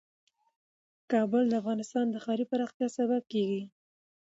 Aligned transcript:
کابل 1.11 1.43
د 1.49 1.53
افغانستان 1.61 2.05
د 2.09 2.15
ښاري 2.23 2.45
پراختیا 2.51 2.87
سبب 2.97 3.21
کېږي. 3.31 3.63